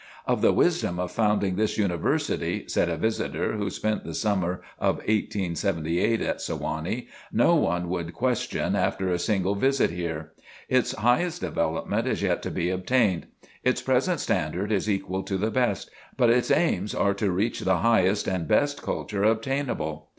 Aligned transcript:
"Of 0.25 0.41
the 0.41 0.51
wisdom 0.51 0.99
of 0.99 1.11
founding 1.11 1.57
this 1.57 1.77
University," 1.77 2.67
said 2.67 2.89
a 2.89 2.97
visitor 2.97 3.53
who 3.57 3.69
spent 3.69 4.03
the 4.03 4.15
summer 4.15 4.61
of 4.79 4.95
1878 4.95 6.21
at 6.21 6.41
Sewanee, 6.41 7.07
"no 7.31 7.53
one 7.53 7.87
would 7.87 8.11
question 8.11 8.75
after 8.75 9.11
a 9.11 9.19
single 9.19 9.53
visit 9.53 9.91
here. 9.91 10.31
Its 10.67 10.93
highest 10.95 11.41
development 11.41 12.07
is 12.07 12.23
yet 12.23 12.41
to 12.41 12.49
be 12.49 12.71
obtained. 12.71 13.27
Its 13.63 13.83
present 13.83 14.19
standard 14.19 14.71
is 14.71 14.89
equal 14.89 15.21
to 15.21 15.37
the 15.37 15.51
best, 15.51 15.91
but 16.17 16.31
its 16.31 16.49
aims 16.49 16.95
are 16.95 17.13
to 17.13 17.29
reach 17.29 17.59
the 17.59 17.77
highest 17.77 18.27
and 18.27 18.47
best 18.47 18.81
culture 18.81 19.23
obtainable. 19.23 20.07